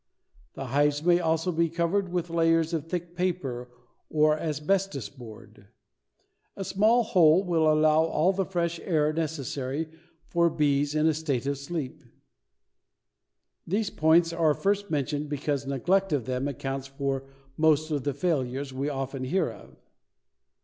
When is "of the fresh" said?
8.31-8.79